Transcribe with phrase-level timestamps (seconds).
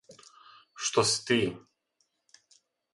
[0.87, 1.39] Што си ти.